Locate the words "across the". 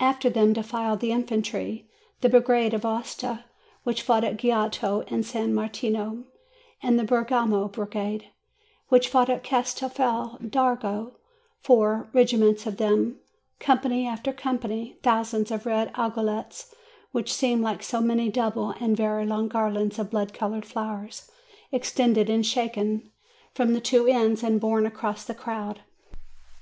24.84-25.32